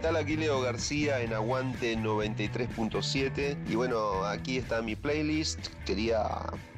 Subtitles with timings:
[0.00, 0.16] ¿Qué tal?
[0.16, 5.66] Aquí Leo García en Aguante 93.7 y bueno, aquí está mi playlist.
[5.84, 6.24] Quería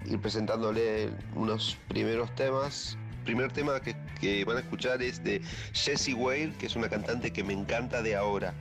[0.07, 2.99] ir presentándole unos primeros temas.
[3.25, 5.41] primer tema que, van a escuchar es de
[5.73, 8.55] Jessie Whale, que es una cantante que me encanta de ahora.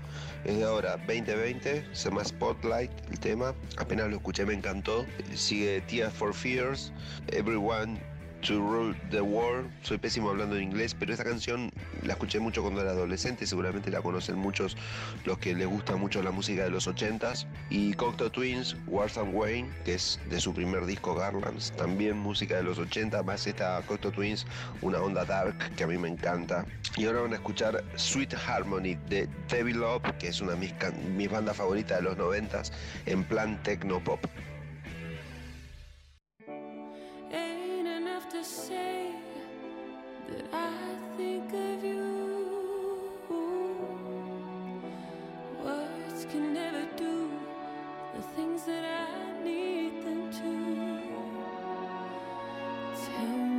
[0.46, 3.56] Es de ahora, 2020, se llama Spotlight el tema.
[3.78, 5.08] Apenas lo escuché, me encantó.
[5.34, 6.94] Sigue Tears for Fears,
[7.32, 8.00] Everyone
[8.42, 9.70] To Rule the World.
[9.84, 13.46] Soy pésimo hablando en inglés, pero esta canción la escuché mucho cuando era adolescente.
[13.46, 14.76] Seguramente la conocen muchos
[15.26, 17.46] los que les gusta mucho la música de los 80s.
[17.70, 21.72] Y Cocteau Twins, Wars and Wayne, que es de su primer disco Garlands.
[21.74, 24.48] También música de los 80, más esta Cocteau Twins,
[24.82, 26.66] una onda dark que a mí me encanta.
[26.98, 30.74] Y ahora van a escuchar Sweet Harmony de Devil Love, que es una de mis,
[31.16, 32.72] mis bandas favoritas de los 90s,
[33.06, 34.20] en plan techno pop.
[38.32, 39.12] to say
[40.30, 40.72] that I
[41.18, 43.12] think of you.
[45.62, 47.30] Words can never do
[48.16, 50.52] the things that I need them to.
[53.04, 53.51] Tell me.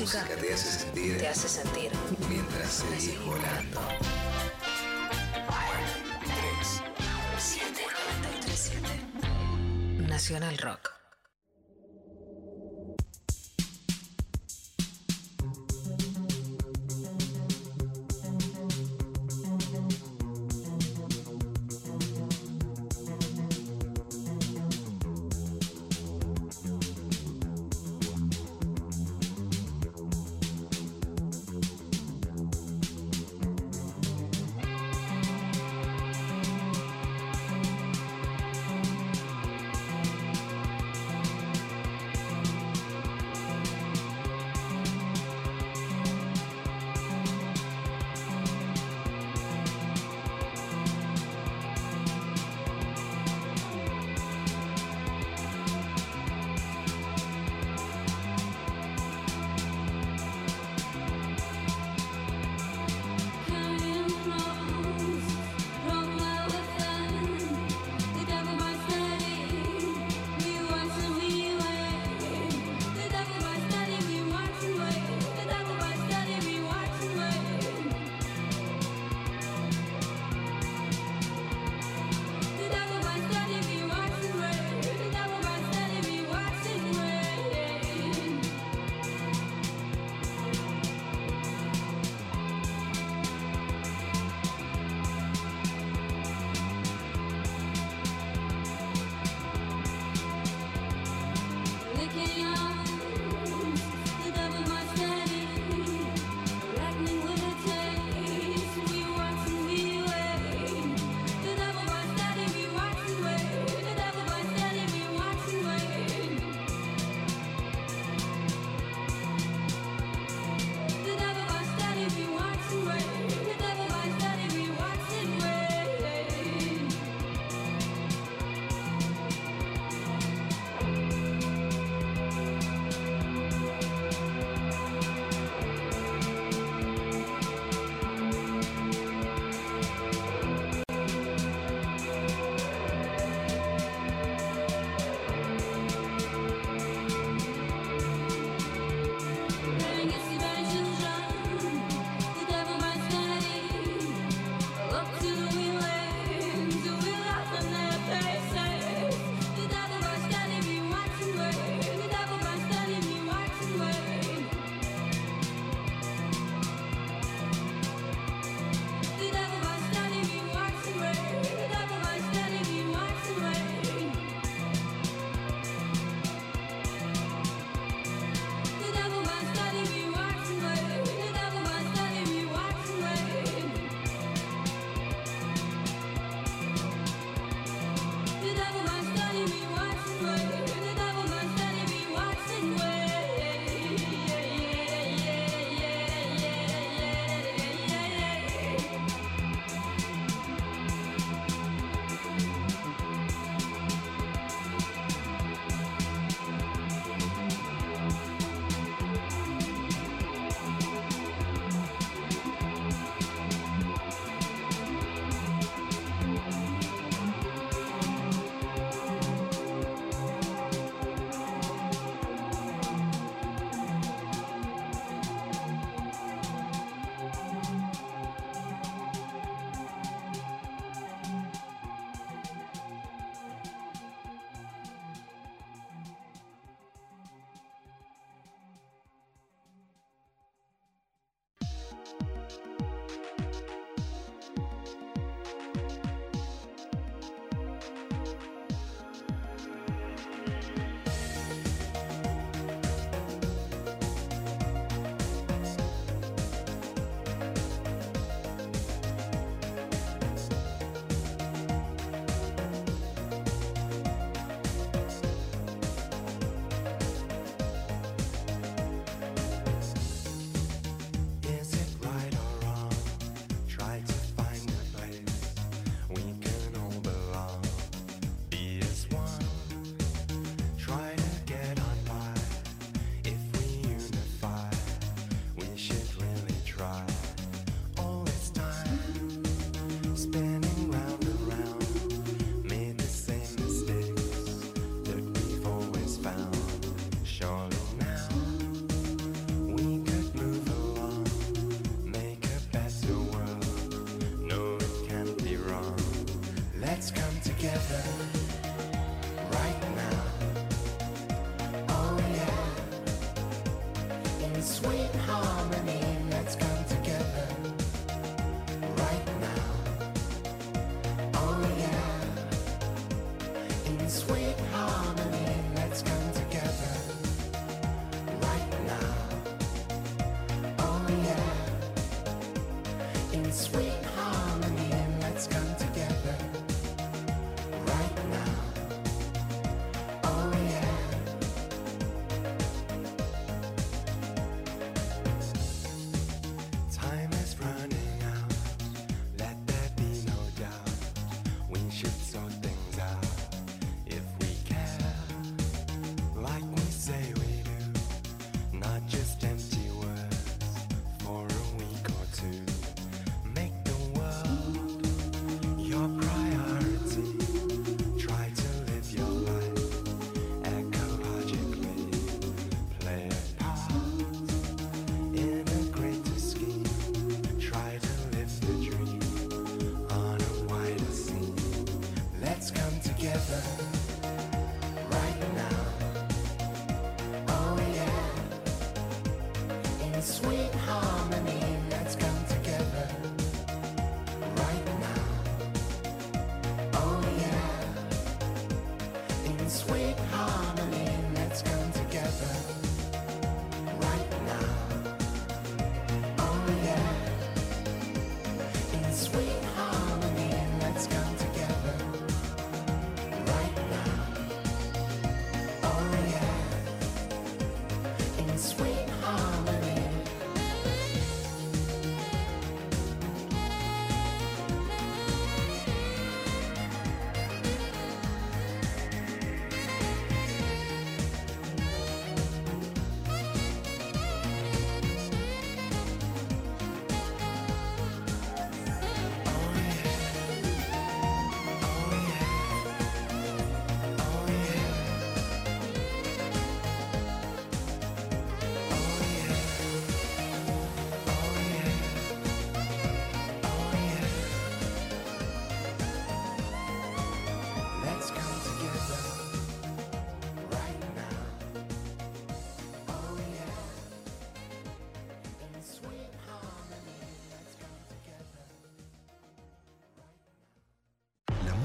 [0.00, 1.90] Música, te hace sentir te hace sentir.
[2.28, 3.80] mientras seguís volando.
[7.38, 7.82] 7
[10.08, 10.83] Nacional Rock.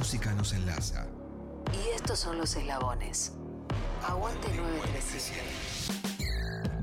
[0.10, 1.06] Música nos enlaza.
[1.72, 3.34] Y estos son los eslabones.
[4.02, 5.40] Aguante 937.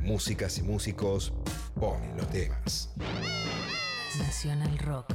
[0.02, 1.32] Músicas y músicos
[1.74, 2.94] ponen los temas.
[4.16, 5.12] Nacional Rock.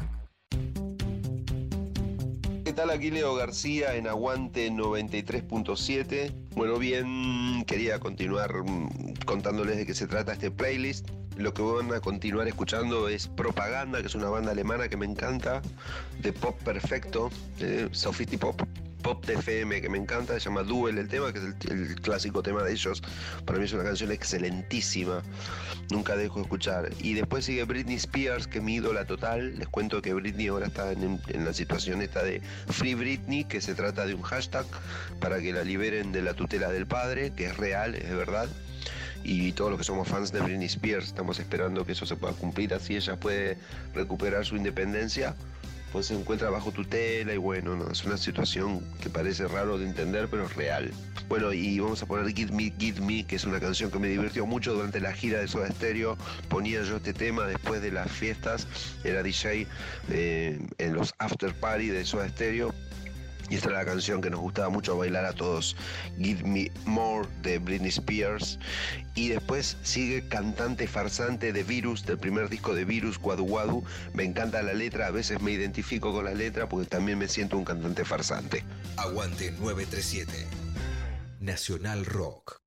[2.66, 2.90] ¿Qué tal?
[2.90, 6.34] Aquí Leo García en Aguante 93.7.
[6.54, 11.08] Bueno, bien, quería continuar mm, contándoles de qué se trata este playlist.
[11.42, 15.08] Lo que van a continuar escuchando es Propaganda, que es una banda alemana que me
[15.08, 15.64] encanta,
[16.20, 17.32] de pop perfecto,
[17.92, 18.62] Sofisty Pop,
[19.02, 21.96] pop de FM que me encanta, se llama Duel el tema, que es el, el
[21.96, 23.02] clásico tema de ellos.
[23.44, 25.24] Para mí es una canción excelentísima,
[25.90, 26.90] nunca dejo de escuchar.
[27.00, 29.58] Y después sigue Britney Spears, que es mi ídola total.
[29.58, 33.62] Les cuento que Britney ahora está en, en la situación esta de Free Britney, que
[33.62, 34.68] se trata de un hashtag
[35.20, 38.48] para que la liberen de la tutela del padre, que es real, es verdad
[39.24, 42.34] y todos los que somos fans de Britney Spears estamos esperando que eso se pueda
[42.34, 43.58] cumplir, así ella puede
[43.94, 45.36] recuperar su independencia,
[45.92, 49.86] pues se encuentra bajo tutela y bueno, no, es una situación que parece raro de
[49.86, 50.92] entender, pero es real.
[51.28, 54.08] Bueno, y vamos a poner Give Me, Give Me, que es una canción que me
[54.08, 56.18] divirtió mucho durante la gira de Soda Stereo.
[56.50, 58.68] Ponía yo este tema después de las fiestas,
[59.04, 59.68] era DJ
[60.10, 62.74] eh, en los after party de Soda Stereo
[63.52, 65.76] y esta era la canción que nos gustaba mucho bailar a todos,
[66.18, 68.58] Give Me More de Britney Spears.
[69.14, 73.84] Y después sigue Cantante Farsante de Virus, del primer disco de Virus, Guadu Guadu.
[74.14, 77.58] Me encanta la letra, a veces me identifico con la letra porque también me siento
[77.58, 78.64] un cantante farsante.
[78.96, 80.48] Aguante 937.
[81.42, 82.62] Nacional Rock.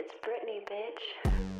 [0.00, 1.59] Somos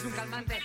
[0.00, 0.58] Es un calmante.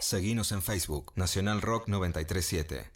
[0.00, 2.90] Seguinos en Facebook, Nacional Rock 937.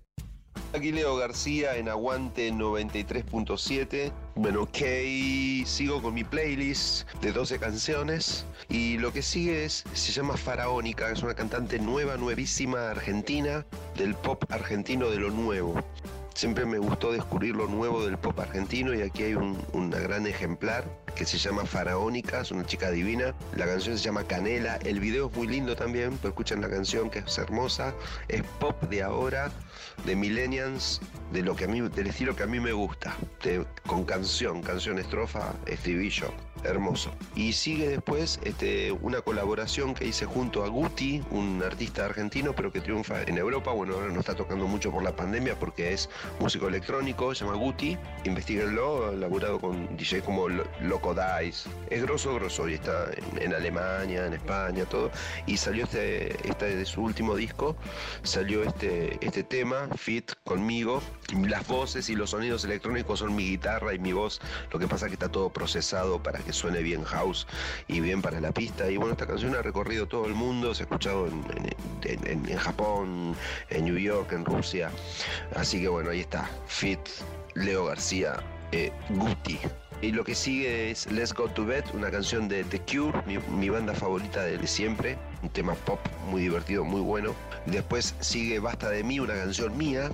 [0.75, 4.13] Aquí Leo García en Aguante 93.7.
[4.41, 8.47] Bueno, ok, sigo con mi playlist de 12 canciones.
[8.69, 14.15] Y lo que sigue es, se llama Faraónica, es una cantante nueva, nuevísima argentina, del
[14.15, 15.83] pop argentino de lo nuevo.
[16.39, 20.25] Siempre me gustó descubrir lo nuevo del pop argentino y aquí hay un, una gran
[20.25, 20.85] ejemplar
[21.17, 23.35] que se llama Faraónica, es una chica divina.
[23.57, 27.11] La canción se llama Canela, el video es muy lindo también, pero escuchan la canción
[27.11, 27.93] que es hermosa.
[28.29, 29.51] Es pop de ahora,
[30.07, 31.01] de millennials,
[31.33, 33.17] de lo que a mí, del estilo que a mí me gusta,
[33.85, 36.33] con canción, canción estrofa, estribillo
[36.65, 37.13] hermoso.
[37.35, 42.73] Y sigue después este, una colaboración que hice junto a Guti, un artista argentino, pero
[42.73, 43.73] que triunfa en Europa.
[43.73, 47.57] Bueno, ahora no está tocando mucho por la pandemia porque es músico electrónico, se llama
[47.57, 47.97] Guti.
[48.25, 51.69] Investíguenlo, ha laburado con DJ como Loco Dice.
[51.91, 53.07] Es grosso, grosso, y está
[53.41, 55.11] en, Alemania, en España, todo.
[55.47, 57.77] Y salió este, este de su último disco,
[58.23, 61.03] salió este, este tema, Fit, conmigo.
[61.47, 64.41] Las voces y los sonidos electrónicos son mi guitarra y mi voz.
[64.73, 67.47] Lo que pasa es que está todo procesado para que suene bien house
[67.87, 68.91] y bien para la pista.
[68.91, 73.35] Y bueno, esta canción ha recorrido todo el mundo, se ha escuchado en, Japón,
[73.71, 74.91] en New York, en Rusia.
[75.55, 77.01] Así que bueno, ahí está, Fit,
[77.55, 79.59] Leo García, eh, Guti.
[80.01, 83.69] Y lo que sigue es Let's Go to Bed, una canción de The Cure, mi,
[83.69, 85.99] banda favorita de siempre, un tema pop
[86.31, 87.35] muy divertido, muy bueno.
[87.67, 90.11] Después sigue Basta de mí, una canción mía,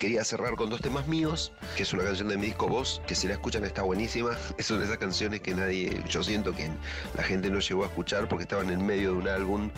[0.00, 3.14] Quería cerrar con dos temas míos, que es una canción de mi disco Voz, que
[3.14, 4.30] si la escuchan está buenísima.
[4.56, 6.70] Es una de esas canciones que nadie, yo siento que
[7.18, 9.70] la gente no llegó a escuchar porque estaban en medio de un álbum,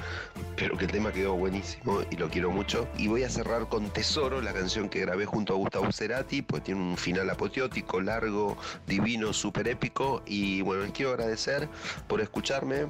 [0.54, 2.86] pero que el tema quedó buenísimo y lo quiero mucho.
[2.96, 6.62] Y voy a cerrar con Tesoro, la canción que grabé junto a Gustavo Cerati, pues
[6.62, 8.56] tiene un final apoteótico, largo,
[8.86, 10.22] divino, súper épico.
[10.24, 11.68] Y bueno, les quiero agradecer
[12.06, 12.86] por escucharme,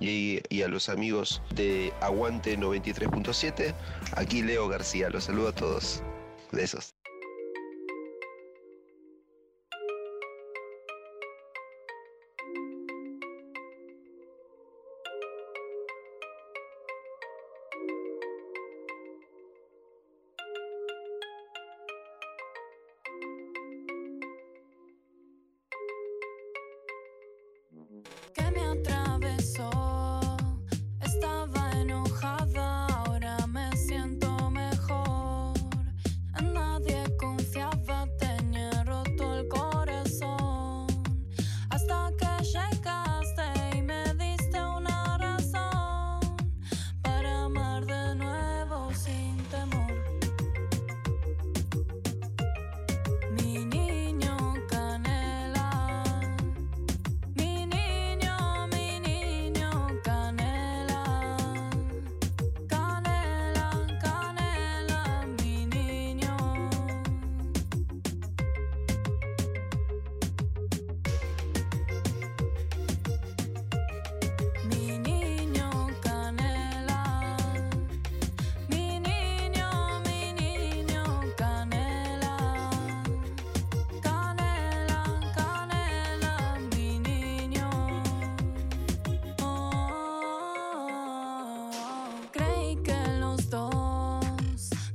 [0.00, 3.74] y, y, a los amigos de Aguante 93.7.
[4.12, 6.04] Aquí Leo García, los saludo a todos.
[6.56, 6.95] Besos.
[6.95, 6.95] pasaba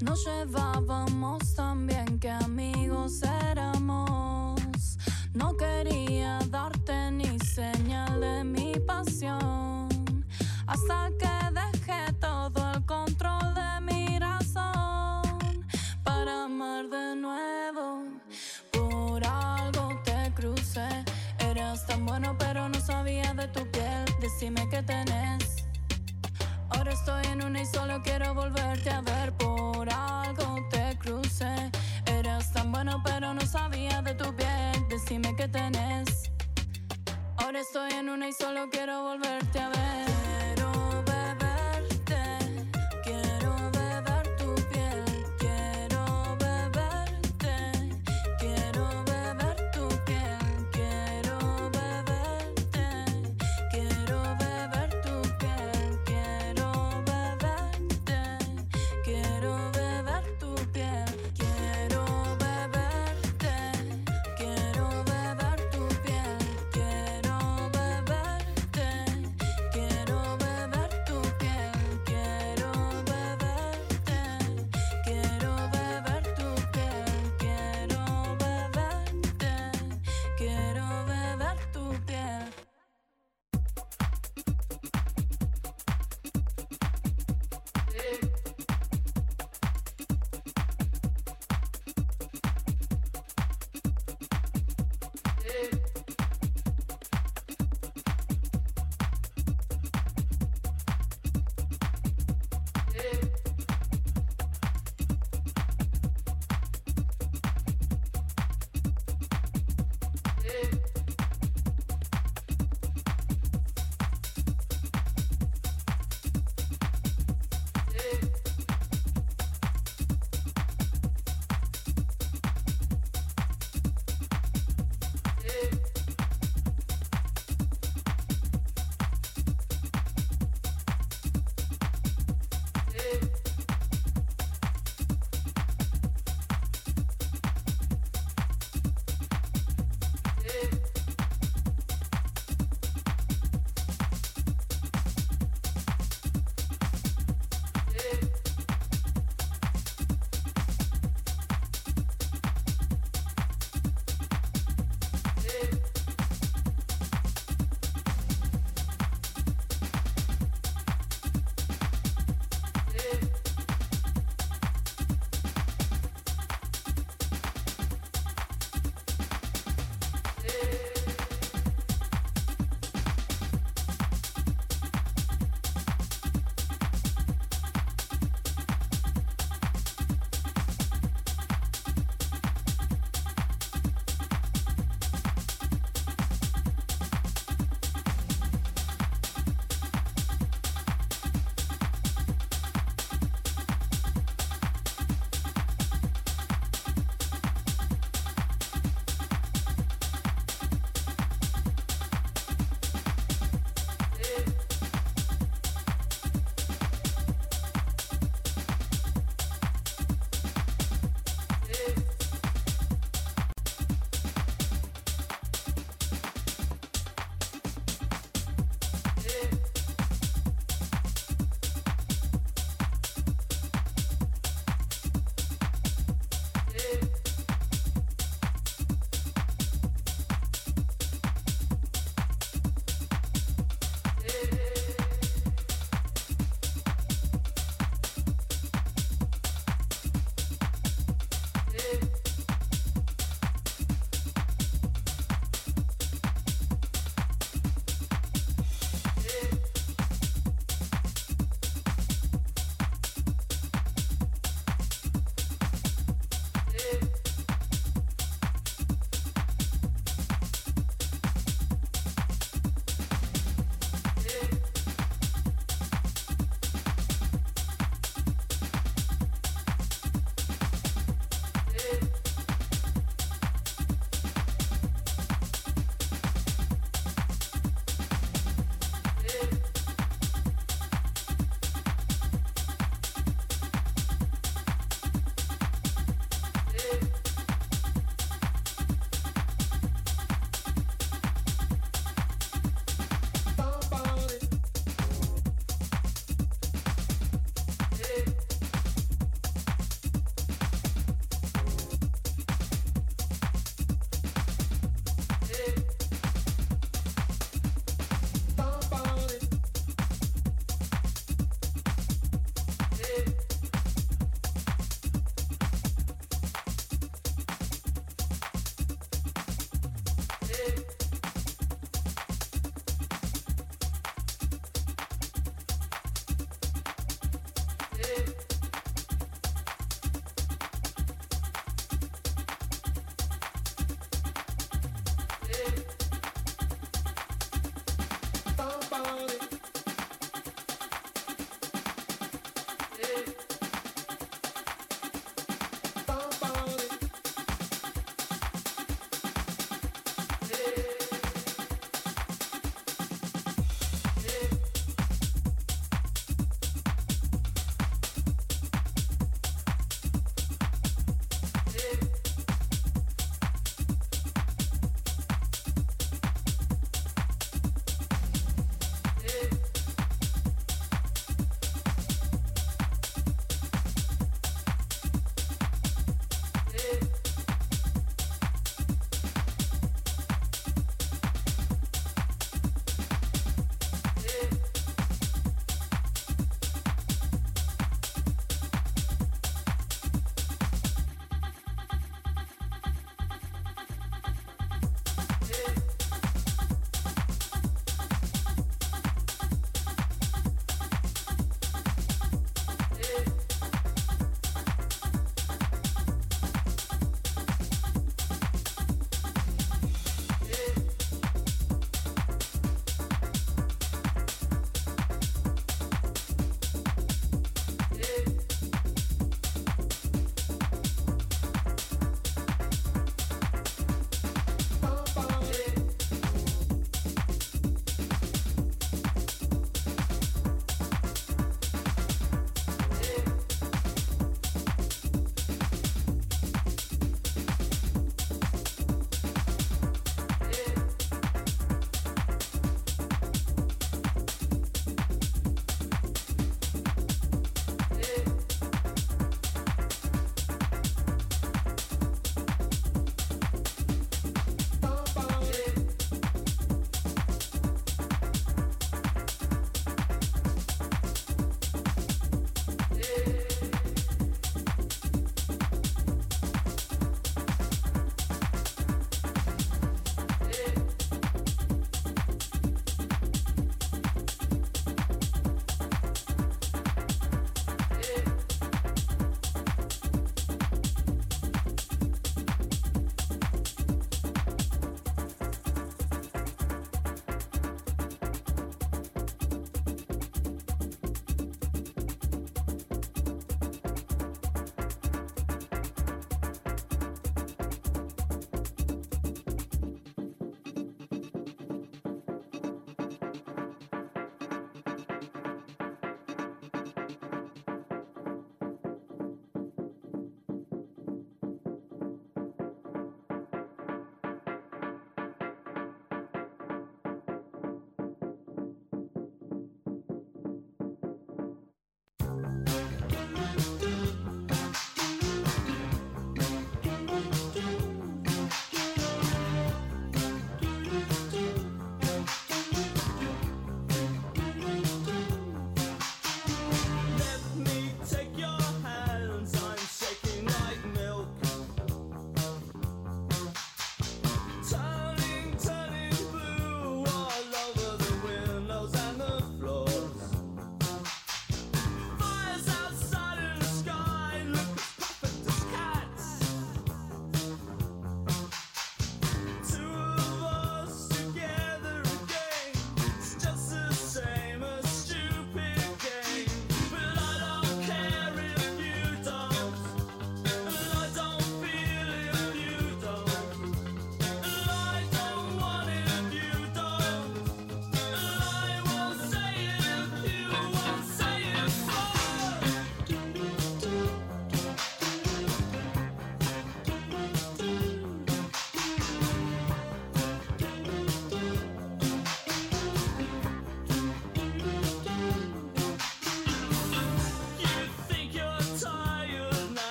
[0.00, 4.96] Nos llevábamos tan bien que amigos éramos.
[5.34, 9.88] No quería darte ni señal de mi pasión.
[10.68, 15.66] Hasta que dejé todo el control de mi razón
[16.04, 18.04] para amar de nuevo.
[18.72, 20.88] Por algo te crucé.
[21.40, 24.04] Eras tan bueno, pero no sabía de tu piel.
[24.20, 25.67] Decime qué tenés
[26.88, 29.32] ahora estoy en una y solo quiero volverte a ver.
[29.32, 31.70] Por algo te crucé.
[32.06, 34.88] Eras tan bueno, pero no sabía de tu piel.
[34.88, 36.30] Decime qué tenés.
[37.36, 40.57] Ahora estoy en una y solo quiero volverte a ver.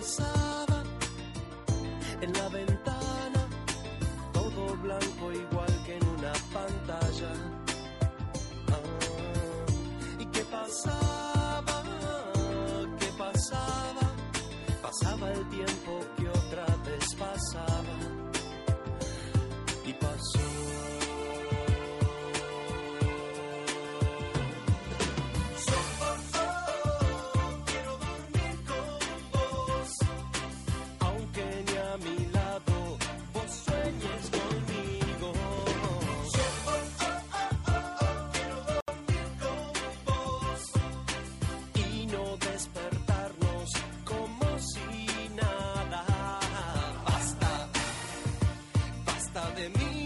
[0.00, 0.39] En
[49.60, 49.99] de mí.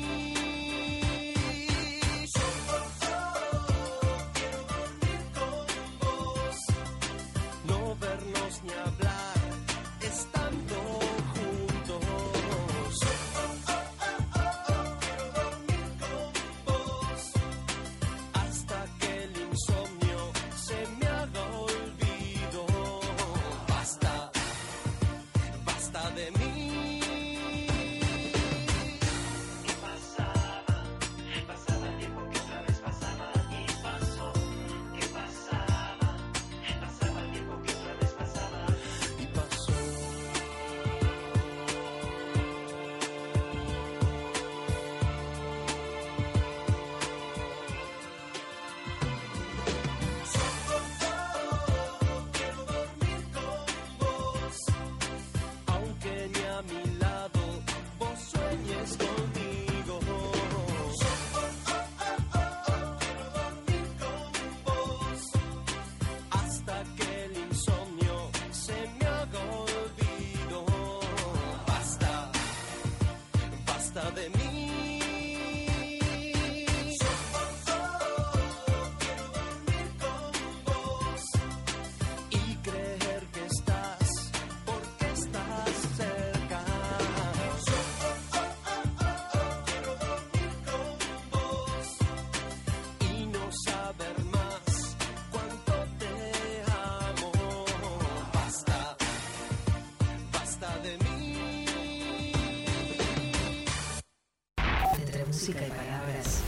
[105.46, 106.42] Música y palabras.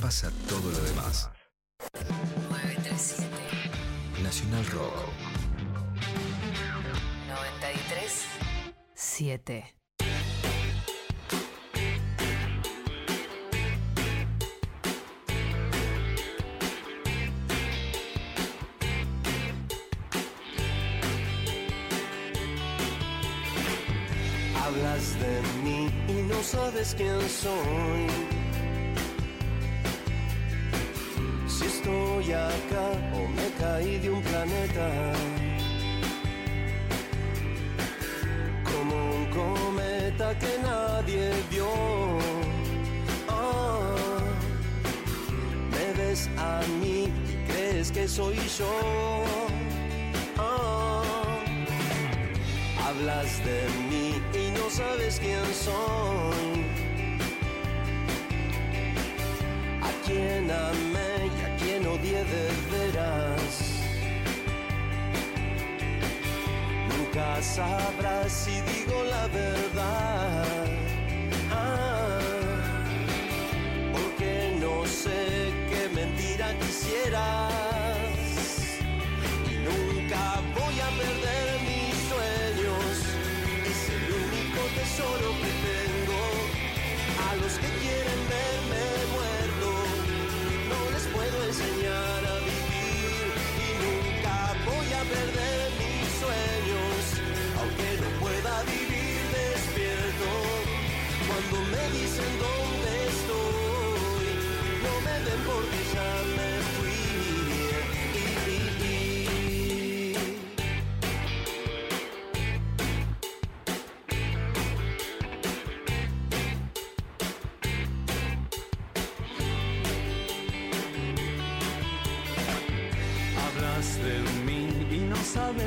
[0.00, 1.28] Pasa todo lo demás.
[2.48, 4.94] 937 Nacional Rock.
[7.28, 8.24] 93
[8.94, 9.77] 7
[26.78, 28.06] sabes quién soy.
[31.48, 35.12] Si estoy acá o me caí de un planeta.
[38.70, 41.68] Como un cometa que nadie vio.
[43.28, 44.18] Ah,
[45.72, 47.08] me ves a mí
[47.48, 49.24] crees que soy yo.
[50.36, 51.02] Ah,
[52.86, 56.47] Hablas de mí y no sabes quién soy.
[60.08, 63.52] Quien amé y a quien odié de veras.
[66.88, 70.66] Nunca sabrás si digo la verdad.
[71.52, 72.18] Ah,
[73.92, 77.67] porque no sé qué mentira quisieras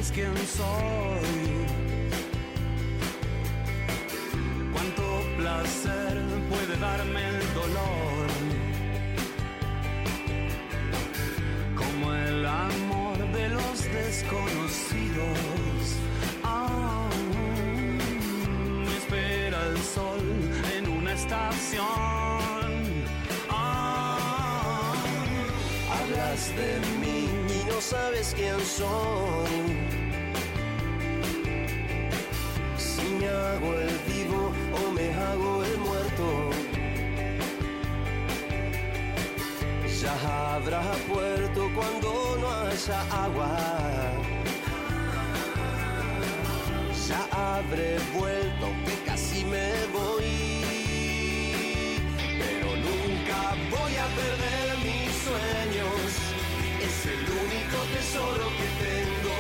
[0.02, 1.66] es quien soy.
[4.74, 5.04] Cuánto
[5.38, 6.14] placer
[6.50, 8.28] puede darme el dolor.
[11.82, 15.40] Como el amor de los desconocidos.
[16.44, 17.08] Ah,
[18.86, 20.24] me espera el sol
[20.78, 21.86] en una estación.
[23.50, 24.96] Ah,
[25.96, 26.72] hablas de
[27.02, 27.20] mí
[27.58, 29.61] y no sabes quién soy
[40.12, 43.58] apenas puerto cuando no haya agua.
[47.08, 50.26] Ya habré vuelto que casi me voy,
[52.40, 53.40] pero nunca
[53.70, 56.10] voy a perder mis sueños.
[56.88, 59.38] Es el único tesoro que tengo.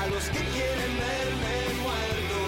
[0.00, 1.56] A los que quieren verme
[1.86, 2.38] muerto,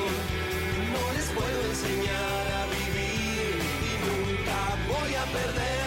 [0.93, 3.59] no les puedo enseñar a vivir
[3.89, 4.59] y nunca
[4.89, 5.78] voy a perder